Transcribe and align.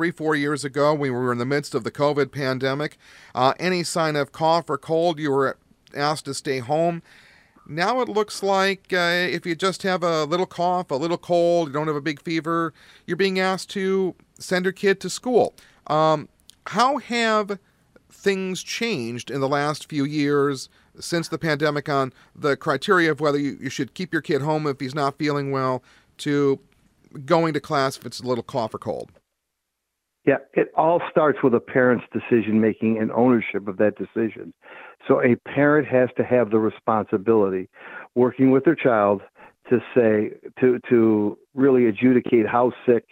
Three, 0.00 0.10
four 0.10 0.34
years 0.34 0.64
ago, 0.64 0.94
we 0.94 1.10
were 1.10 1.30
in 1.30 1.36
the 1.36 1.44
midst 1.44 1.74
of 1.74 1.84
the 1.84 1.90
COVID 1.90 2.32
pandemic. 2.32 2.96
Uh, 3.34 3.52
any 3.60 3.82
sign 3.82 4.16
of 4.16 4.32
cough 4.32 4.70
or 4.70 4.78
cold, 4.78 5.18
you 5.18 5.30
were 5.30 5.58
asked 5.94 6.24
to 6.24 6.32
stay 6.32 6.60
home. 6.60 7.02
Now 7.66 8.00
it 8.00 8.08
looks 8.08 8.42
like 8.42 8.94
uh, 8.94 9.28
if 9.30 9.44
you 9.44 9.54
just 9.54 9.82
have 9.82 10.02
a 10.02 10.24
little 10.24 10.46
cough, 10.46 10.90
a 10.90 10.94
little 10.94 11.18
cold, 11.18 11.68
you 11.68 11.74
don't 11.74 11.86
have 11.86 11.96
a 11.96 12.00
big 12.00 12.22
fever, 12.22 12.72
you're 13.06 13.18
being 13.18 13.38
asked 13.38 13.68
to 13.72 14.14
send 14.38 14.64
your 14.64 14.72
kid 14.72 15.00
to 15.00 15.10
school. 15.10 15.54
Um, 15.88 16.30
how 16.68 16.96
have 16.96 17.58
things 18.10 18.62
changed 18.62 19.30
in 19.30 19.42
the 19.42 19.48
last 19.50 19.86
few 19.86 20.06
years 20.06 20.70
since 20.98 21.28
the 21.28 21.36
pandemic 21.36 21.90
on 21.90 22.14
the 22.34 22.56
criteria 22.56 23.10
of 23.10 23.20
whether 23.20 23.38
you, 23.38 23.58
you 23.60 23.68
should 23.68 23.92
keep 23.92 24.14
your 24.14 24.22
kid 24.22 24.40
home 24.40 24.66
if 24.66 24.80
he's 24.80 24.94
not 24.94 25.18
feeling 25.18 25.50
well 25.50 25.82
to 26.16 26.58
going 27.26 27.52
to 27.52 27.60
class 27.60 27.98
if 27.98 28.06
it's 28.06 28.20
a 28.20 28.26
little 28.26 28.42
cough 28.42 28.72
or 28.72 28.78
cold? 28.78 29.12
Yeah, 30.26 30.36
it 30.52 30.68
all 30.76 31.00
starts 31.10 31.38
with 31.42 31.54
a 31.54 31.60
parent's 31.60 32.04
decision 32.12 32.60
making 32.60 32.98
and 32.98 33.10
ownership 33.12 33.66
of 33.68 33.78
that 33.78 33.94
decision. 33.96 34.52
So 35.08 35.22
a 35.22 35.36
parent 35.48 35.88
has 35.88 36.10
to 36.18 36.24
have 36.24 36.50
the 36.50 36.58
responsibility, 36.58 37.70
working 38.14 38.50
with 38.50 38.64
their 38.64 38.74
child, 38.74 39.22
to 39.70 39.78
say 39.94 40.32
to 40.60 40.78
to 40.90 41.38
really 41.54 41.86
adjudicate 41.86 42.46
how 42.46 42.72
sick 42.86 43.04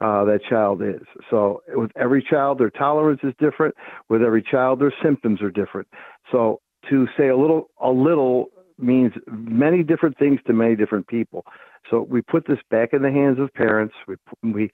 uh, 0.00 0.24
that 0.24 0.40
child 0.48 0.82
is. 0.82 1.02
So 1.30 1.62
with 1.68 1.90
every 1.96 2.22
child, 2.22 2.58
their 2.58 2.70
tolerance 2.70 3.20
is 3.24 3.32
different. 3.38 3.74
With 4.08 4.22
every 4.22 4.42
child, 4.42 4.80
their 4.80 4.92
symptoms 5.02 5.40
are 5.42 5.50
different. 5.50 5.88
So 6.30 6.60
to 6.90 7.06
say 7.16 7.28
a 7.28 7.36
little 7.36 7.70
a 7.80 7.90
little 7.90 8.46
means 8.78 9.12
many 9.28 9.82
different 9.82 10.18
things 10.18 10.40
to 10.46 10.52
many 10.52 10.76
different 10.76 11.06
people. 11.06 11.44
So 11.90 12.06
we 12.08 12.22
put 12.22 12.46
this 12.46 12.58
back 12.70 12.90
in 12.92 13.02
the 13.02 13.10
hands 13.10 13.38
of 13.38 13.52
parents. 13.54 13.94
We 14.06 14.16
we 14.42 14.70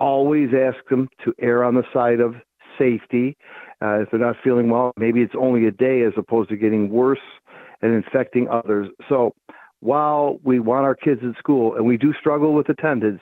always 0.00 0.50
ask 0.54 0.78
them 0.88 1.08
to 1.24 1.34
err 1.40 1.64
on 1.64 1.74
the 1.74 1.84
side 1.92 2.20
of 2.20 2.34
safety. 2.78 3.36
Uh, 3.82 4.00
if 4.00 4.10
they're 4.10 4.20
not 4.20 4.36
feeling 4.42 4.70
well, 4.70 4.92
maybe 4.96 5.20
it's 5.20 5.34
only 5.38 5.66
a 5.66 5.70
day 5.70 6.02
as 6.02 6.12
opposed 6.16 6.48
to 6.50 6.56
getting 6.56 6.88
worse 6.88 7.18
and 7.82 7.92
infecting 7.92 8.48
others. 8.48 8.88
So 9.08 9.34
while 9.80 10.38
we 10.42 10.58
want 10.58 10.84
our 10.84 10.94
kids 10.94 11.20
in 11.22 11.34
school 11.38 11.74
and 11.76 11.86
we 11.86 11.96
do 11.96 12.12
struggle 12.18 12.54
with 12.54 12.68
attendance, 12.68 13.20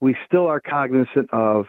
we 0.00 0.16
still 0.26 0.46
are 0.46 0.60
cognizant 0.60 1.28
of 1.32 1.66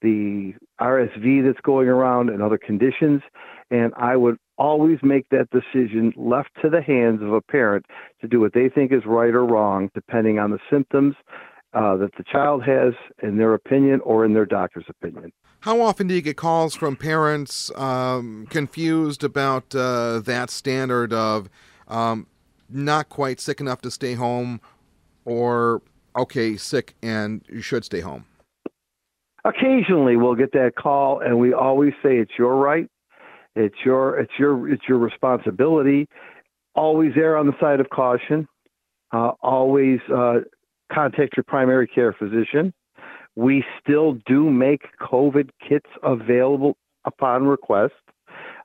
the 0.00 0.54
RSV 0.80 1.44
that's 1.44 1.60
going 1.62 1.88
around 1.88 2.28
and 2.28 2.42
other 2.42 2.58
conditions. 2.58 3.22
And 3.70 3.92
I 3.96 4.16
would 4.16 4.36
always 4.58 4.98
make 5.02 5.28
that 5.30 5.48
decision 5.50 6.12
left 6.16 6.50
to 6.62 6.68
the 6.68 6.82
hands 6.82 7.22
of 7.22 7.32
a 7.32 7.40
parent 7.40 7.86
to 8.20 8.28
do 8.28 8.40
what 8.40 8.52
they 8.52 8.68
think 8.68 8.92
is 8.92 9.02
right 9.06 9.34
or 9.34 9.44
wrong, 9.44 9.90
depending 9.94 10.38
on 10.38 10.50
the 10.50 10.58
symptoms 10.70 11.14
uh, 11.74 11.96
that 11.96 12.10
the 12.16 12.24
child 12.24 12.62
has 12.64 12.92
in 13.22 13.36
their 13.36 13.54
opinion 13.54 14.00
or 14.00 14.24
in 14.24 14.34
their 14.34 14.46
doctor's 14.46 14.84
opinion. 14.88 15.32
How 15.60 15.80
often 15.80 16.08
do 16.08 16.14
you 16.14 16.22
get 16.22 16.36
calls 16.36 16.74
from 16.74 16.96
parents 16.96 17.70
um, 17.76 18.46
confused 18.50 19.22
about 19.22 19.74
uh, 19.74 20.20
that 20.20 20.50
standard 20.50 21.12
of 21.12 21.48
um, 21.88 22.26
not 22.68 23.08
quite 23.08 23.40
sick 23.40 23.60
enough 23.60 23.80
to 23.82 23.90
stay 23.90 24.14
home 24.14 24.60
or 25.24 25.82
okay, 26.16 26.56
sick 26.56 26.94
and 27.02 27.44
you 27.48 27.62
should 27.62 27.84
stay 27.84 28.00
home? 28.00 28.24
Occasionally 29.44 30.16
we'll 30.16 30.34
get 30.34 30.52
that 30.52 30.72
call 30.76 31.20
and 31.20 31.38
we 31.38 31.52
always 31.52 31.92
say 32.02 32.16
it's 32.16 32.32
your 32.38 32.56
right. 32.56 32.88
It's 33.54 33.76
your 33.84 34.18
it's 34.18 34.32
your 34.38 34.68
it's 34.68 34.82
your 34.88 34.98
responsibility. 34.98 36.08
Always 36.74 37.12
err 37.16 37.36
on 37.36 37.46
the 37.46 37.52
side 37.60 37.80
of 37.80 37.90
caution. 37.90 38.48
Uh, 39.12 39.32
always 39.42 40.00
uh, 40.12 40.40
contact 40.92 41.36
your 41.36 41.44
primary 41.44 41.86
care 41.86 42.12
physician. 42.12 42.72
We 43.34 43.64
still 43.80 44.18
do 44.26 44.50
make 44.50 44.82
COVID 45.00 45.50
kits 45.66 45.88
available 46.02 46.76
upon 47.04 47.46
request. 47.46 47.94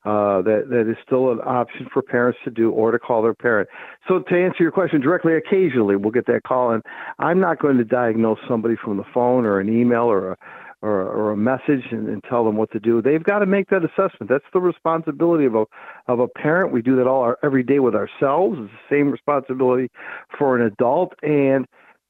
Uh, 0.05 0.41
that 0.43 0.69
that 0.69 0.89
is 0.89 0.95
still 1.05 1.31
an 1.33 1.39
option 1.39 1.85
for 1.91 2.01
parents 2.01 2.39
to 2.45 2.49
do 2.49 2.71
or 2.71 2.91
to 2.91 2.99
call 2.99 3.21
their 3.21 3.33
parent. 3.33 3.67
So 4.07 4.19
to 4.19 4.35
answer 4.35 4.63
your 4.63 4.71
question 4.71 5.01
directly, 5.01 5.33
occasionally 5.35 5.97
we'll 5.97 6.11
get 6.11 6.27
that 6.27 6.43
call, 6.47 6.71
and 6.71 6.81
I'm 7.19 7.41
not 7.41 7.59
going 7.59 7.77
to 7.77 7.83
diagnose 7.83 8.37
somebody 8.47 8.75
from 8.81 8.95
the 8.95 9.03
phone 9.13 9.45
or 9.45 9.59
an 9.59 9.67
email 9.67 10.03
or 10.03 10.31
a 10.31 10.37
or, 10.81 11.01
or 11.01 11.31
a 11.31 11.37
message 11.37 11.85
and, 11.91 12.07
and, 12.07 12.23
tell 12.29 12.45
them 12.45 12.55
what 12.55 12.71
to 12.71 12.79
do. 12.79 13.01
They've 13.01 13.23
got 13.23 13.39
to 13.39 13.45
make 13.45 13.69
that 13.69 13.83
assessment. 13.83 14.29
That's 14.29 14.45
the 14.53 14.61
responsibility 14.61 15.45
of 15.45 15.55
a 15.55 15.65
of 16.07 16.19
a 16.19 16.27
parent. 16.27 16.71
We 16.71 16.81
do 16.81 16.95
that 16.97 17.07
all 17.07 17.23
our, 17.23 17.37
every 17.43 17.63
day 17.63 17.79
with 17.79 17.95
ourselves. 17.95 18.59
It's 18.59 18.71
the 18.71 18.95
same 18.95 19.09
responsibility 19.09 19.89
for 20.37 20.55
an 20.55 20.61
adult 20.61 21.13
and 21.23 21.65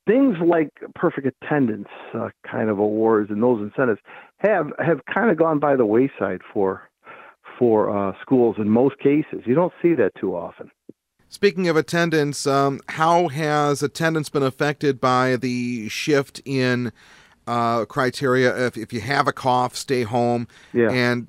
things 0.07 0.37
like 0.43 0.69
perfect 0.95 1.27
attendance 1.27 1.89
uh, 2.15 2.29
kind 2.49 2.69
of 2.69 2.79
awards 2.79 3.29
and 3.29 3.43
those 3.43 3.61
incentives 3.61 3.99
have 4.37 4.71
have 4.79 4.99
kind 5.13 5.29
of 5.29 5.37
gone 5.37 5.59
by 5.59 5.75
the 5.75 5.85
wayside 5.85 6.41
for 6.53 6.89
for 7.59 7.95
uh, 7.95 8.13
schools 8.21 8.55
in 8.57 8.69
most 8.69 8.97
cases. 8.99 9.41
You 9.45 9.55
don't 9.55 9.73
see 9.81 9.93
that 9.95 10.11
too 10.19 10.35
often. 10.35 10.71
Speaking 11.29 11.67
of 11.67 11.75
attendance, 11.75 12.47
um, 12.47 12.79
how 12.87 13.27
has 13.27 13.83
attendance 13.83 14.29
been 14.29 14.43
affected 14.43 15.01
by 15.01 15.35
the 15.35 15.89
shift 15.89 16.41
in 16.45 16.93
uh, 17.45 17.85
criteria? 17.85 18.67
If, 18.67 18.77
if 18.77 18.93
you 18.93 19.01
have 19.01 19.27
a 19.27 19.33
cough, 19.33 19.75
stay 19.75 20.03
home. 20.03 20.47
Yeah. 20.71 20.89
And 20.89 21.27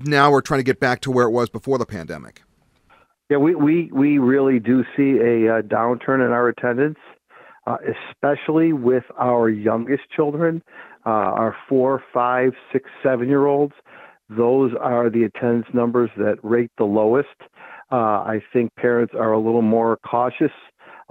now 0.00 0.30
we're 0.30 0.42
trying 0.42 0.60
to 0.60 0.64
get 0.64 0.80
back 0.80 1.00
to 1.02 1.10
where 1.10 1.26
it 1.26 1.30
was 1.30 1.48
before 1.48 1.78
the 1.78 1.86
pandemic. 1.86 2.42
Yeah, 3.30 3.38
we, 3.38 3.54
we, 3.54 3.90
we 3.92 4.18
really 4.18 4.58
do 4.58 4.84
see 4.94 5.18
a 5.18 5.58
uh, 5.58 5.62
downturn 5.62 6.24
in 6.26 6.32
our 6.32 6.48
attendance 6.48 6.98
uh, 7.66 7.76
especially 8.10 8.72
with 8.72 9.04
our 9.18 9.48
youngest 9.48 10.02
children, 10.14 10.62
uh, 11.06 11.10
our 11.10 11.56
four, 11.68 12.02
five, 12.12 12.52
six, 12.72 12.88
seven 13.02 13.28
year 13.28 13.46
olds. 13.46 13.74
Those 14.28 14.72
are 14.80 15.10
the 15.10 15.24
attendance 15.24 15.66
numbers 15.74 16.10
that 16.16 16.36
rate 16.42 16.70
the 16.78 16.84
lowest. 16.84 17.28
Uh, 17.90 18.24
I 18.24 18.40
think 18.52 18.74
parents 18.76 19.12
are 19.14 19.32
a 19.32 19.38
little 19.38 19.62
more 19.62 19.98
cautious, 19.98 20.52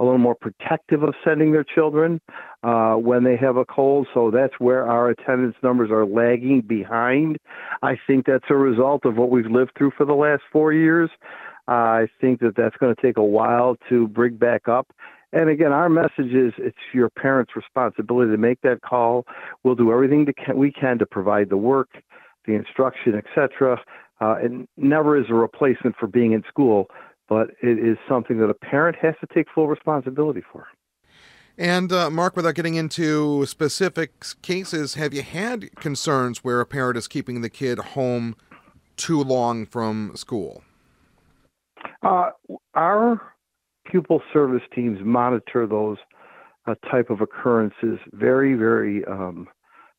a 0.00 0.04
little 0.04 0.18
more 0.18 0.34
protective 0.34 1.04
of 1.04 1.14
sending 1.24 1.52
their 1.52 1.64
children 1.64 2.20
uh, 2.64 2.94
when 2.94 3.22
they 3.22 3.36
have 3.36 3.56
a 3.56 3.64
cold. 3.64 4.08
So 4.12 4.32
that's 4.32 4.54
where 4.58 4.88
our 4.88 5.10
attendance 5.10 5.54
numbers 5.62 5.90
are 5.92 6.04
lagging 6.04 6.62
behind. 6.62 7.36
I 7.82 7.96
think 8.06 8.26
that's 8.26 8.46
a 8.50 8.56
result 8.56 9.04
of 9.04 9.16
what 9.16 9.30
we've 9.30 9.46
lived 9.46 9.72
through 9.78 9.92
for 9.96 10.04
the 10.04 10.14
last 10.14 10.42
four 10.52 10.72
years. 10.72 11.10
Uh, 11.68 11.70
I 11.70 12.06
think 12.20 12.40
that 12.40 12.56
that's 12.56 12.76
going 12.78 12.94
to 12.94 13.00
take 13.00 13.16
a 13.16 13.24
while 13.24 13.76
to 13.88 14.08
bring 14.08 14.36
back 14.36 14.66
up. 14.66 14.88
And 15.32 15.48
again, 15.48 15.72
our 15.72 15.88
message 15.88 16.32
is 16.32 16.52
it's 16.58 16.76
your 16.92 17.08
parents' 17.08 17.52
responsibility 17.56 18.30
to 18.30 18.36
make 18.36 18.60
that 18.62 18.82
call. 18.82 19.26
We'll 19.64 19.74
do 19.74 19.90
everything 19.92 20.26
to, 20.26 20.54
we 20.54 20.70
can 20.70 20.98
to 20.98 21.06
provide 21.06 21.48
the 21.48 21.56
work, 21.56 21.88
the 22.46 22.52
instruction, 22.52 23.14
etc. 23.14 23.80
Uh, 24.20 24.34
it 24.42 24.68
never 24.76 25.18
is 25.18 25.26
a 25.30 25.34
replacement 25.34 25.96
for 25.98 26.06
being 26.06 26.32
in 26.32 26.42
school, 26.48 26.88
but 27.28 27.50
it 27.62 27.78
is 27.78 27.96
something 28.08 28.38
that 28.38 28.50
a 28.50 28.54
parent 28.54 28.96
has 29.00 29.14
to 29.20 29.26
take 29.34 29.46
full 29.54 29.68
responsibility 29.68 30.42
for. 30.52 30.66
And 31.58 31.92
uh, 31.92 32.10
Mark, 32.10 32.36
without 32.36 32.54
getting 32.54 32.74
into 32.76 33.44
specific 33.46 34.24
cases, 34.42 34.94
have 34.94 35.12
you 35.12 35.22
had 35.22 35.74
concerns 35.76 36.44
where 36.44 36.60
a 36.60 36.66
parent 36.66 36.96
is 36.96 37.08
keeping 37.08 37.40
the 37.40 37.50
kid 37.50 37.78
home 37.78 38.36
too 38.96 39.22
long 39.22 39.66
from 39.66 40.12
school? 40.14 40.62
Uh, 42.02 42.30
our 42.74 43.20
pupil 43.90 44.22
service 44.32 44.62
teams 44.74 44.98
monitor 45.02 45.66
those 45.66 45.98
uh, 46.66 46.74
type 46.90 47.10
of 47.10 47.20
occurrences 47.20 47.98
very, 48.12 48.54
very, 48.54 49.04
um, 49.06 49.48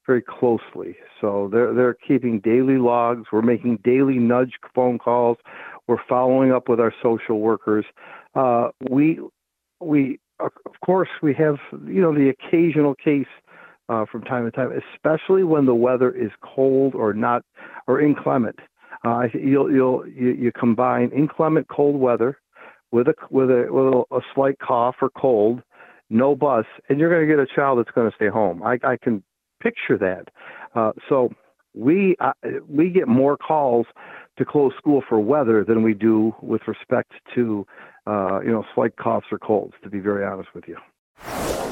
very 0.05 0.21
closely. 0.21 0.95
So 1.21 1.49
they're 1.51 1.73
they're 1.73 1.93
keeping 1.93 2.39
daily 2.39 2.77
logs. 2.77 3.27
We're 3.31 3.41
making 3.41 3.79
daily 3.83 4.17
nudge 4.17 4.53
phone 4.73 4.97
calls. 4.97 5.37
We're 5.87 6.03
following 6.07 6.51
up 6.51 6.69
with 6.69 6.79
our 6.79 6.93
social 7.01 7.39
workers. 7.39 7.85
Uh, 8.35 8.69
we 8.89 9.19
we 9.79 10.19
of 10.39 10.51
course 10.85 11.09
we 11.21 11.33
have 11.35 11.55
you 11.85 12.01
know 12.01 12.13
the 12.13 12.29
occasional 12.29 12.95
case 12.95 13.27
uh, 13.89 14.05
from 14.11 14.23
time 14.23 14.45
to 14.45 14.51
time, 14.51 14.71
especially 14.93 15.43
when 15.43 15.65
the 15.65 15.75
weather 15.75 16.11
is 16.11 16.31
cold 16.43 16.95
or 16.95 17.13
not 17.13 17.43
or 17.87 18.01
inclement. 18.01 18.57
Uh, 19.05 19.23
you'll 19.33 19.71
you'll 19.71 20.07
you, 20.07 20.29
you 20.31 20.51
combine 20.51 21.11
inclement 21.15 21.67
cold 21.67 21.99
weather 21.99 22.37
with 22.93 23.07
a 23.07 23.15
with 23.31 23.49
a 23.49 23.65
with 23.69 23.93
a, 23.93 24.15
a 24.15 24.21
slight 24.33 24.59
cough 24.59 24.95
or 25.01 25.09
cold, 25.09 25.61
no 26.09 26.35
bus, 26.35 26.65
and 26.87 26.99
you're 26.99 27.09
going 27.09 27.27
to 27.27 27.35
get 27.35 27.41
a 27.41 27.55
child 27.55 27.79
that's 27.79 27.93
going 27.93 28.09
to 28.09 28.15
stay 28.15 28.29
home. 28.29 28.61
I, 28.63 28.77
I 28.83 28.97
can 29.01 29.23
picture 29.61 29.97
that. 29.97 30.29
Uh, 30.75 30.91
so 31.09 31.33
we 31.73 32.15
uh, 32.21 32.33
we 32.69 32.91
get 32.91 33.07
more 33.07 33.35
calls 33.35 33.87
to 34.37 34.45
close 34.45 34.71
school 34.77 35.03
for 35.09 35.19
weather 35.19 35.65
than 35.67 35.81
we 35.81 35.95
do 35.95 36.33
with 36.41 36.61
respect 36.67 37.11
to 37.33 37.65
uh, 38.05 38.39
you 38.41 38.51
know 38.51 38.63
slight 38.75 38.95
coughs 38.95 39.25
or 39.31 39.39
colds. 39.39 39.73
To 39.83 39.89
be 39.89 39.99
very 39.99 40.23
honest 40.23 40.49
with 40.53 40.65
you. 40.67 40.77